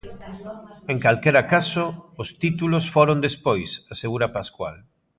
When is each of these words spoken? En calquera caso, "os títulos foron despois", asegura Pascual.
En 0.91 0.97
calquera 1.03 1.43
caso, 1.53 1.83
"os 2.21 2.29
títulos 2.41 2.85
foron 2.95 3.17
despois", 3.27 3.69
asegura 3.93 4.27
Pascual. 4.37 4.75